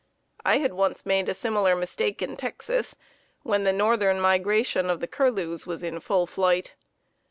[0.43, 2.95] I had once made a similar mistake in Texas
[3.43, 6.73] when the northern migration of the curlews was in full flight.